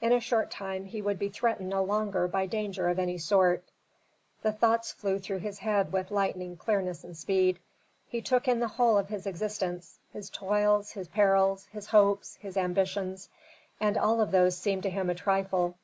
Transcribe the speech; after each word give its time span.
In 0.00 0.12
a 0.12 0.20
short 0.20 0.52
time 0.52 0.84
he 0.84 1.02
would 1.02 1.18
be 1.18 1.28
threatened 1.28 1.68
no 1.68 1.82
longer 1.82 2.28
by 2.28 2.46
danger 2.46 2.86
of 2.86 3.00
any 3.00 3.18
sort. 3.18 3.64
The 4.40 4.52
thoughts 4.52 4.92
flew 4.92 5.18
through 5.18 5.40
his 5.40 5.58
head 5.58 5.92
with 5.92 6.12
lightning 6.12 6.56
clearness 6.56 7.02
and 7.02 7.16
speed. 7.16 7.58
He 8.06 8.22
took 8.22 8.46
in 8.46 8.60
the 8.60 8.68
whole 8.68 8.96
of 8.96 9.08
his 9.08 9.26
existence: 9.26 9.98
his 10.12 10.30
toils, 10.30 10.92
his 10.92 11.08
perils, 11.08 11.64
his 11.72 11.86
hopes, 11.88 12.36
his 12.36 12.56
ambitions, 12.56 13.28
and 13.80 13.98
all 13.98 14.20
of 14.20 14.30
those 14.30 14.56
seemed 14.56 14.84
to 14.84 14.90
him 14.90 15.10
a 15.10 15.14
trifle. 15.16 15.74